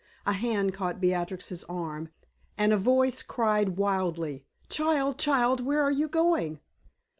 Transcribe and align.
A 0.25 0.33
hand 0.33 0.73
caught 0.73 0.99
Beatrix's 0.99 1.63
arm, 1.65 2.09
and 2.57 2.73
a 2.73 2.77
voice 2.77 3.21
cried 3.21 3.77
wildly: 3.77 4.47
"Child! 4.67 5.19
child! 5.19 5.63
where 5.63 5.83
are 5.83 5.91
you 5.91 6.07
going?" 6.07 6.59